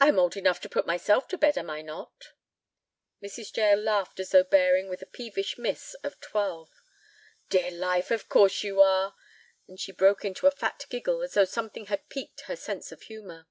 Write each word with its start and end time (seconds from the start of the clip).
"I 0.00 0.08
am 0.08 0.18
old 0.18 0.36
enough 0.36 0.60
to 0.60 0.68
put 0.68 0.86
myself 0.86 1.28
to 1.28 1.38
bed, 1.38 1.56
am 1.56 1.70
I 1.70 1.80
not?" 1.80 2.34
Mrs. 3.22 3.56
Jael 3.56 3.78
laughed 3.80 4.20
as 4.20 4.28
though 4.32 4.44
bearing 4.44 4.90
with 4.90 5.00
a 5.00 5.06
peevish 5.06 5.56
miss 5.56 5.94
of 6.02 6.20
twelve. 6.20 6.68
"Dear 7.48 7.70
life, 7.70 8.10
of 8.10 8.28
course 8.28 8.62
you 8.62 8.82
are." 8.82 9.14
And 9.66 9.80
she 9.80 9.92
broke 9.92 10.26
into 10.26 10.46
a 10.46 10.50
fat 10.50 10.84
giggle 10.90 11.22
as 11.22 11.32
though 11.32 11.46
something 11.46 11.86
had 11.86 12.10
piqued 12.10 12.42
her 12.42 12.56
sense 12.56 12.92
of 12.92 13.00
humor. 13.04 13.48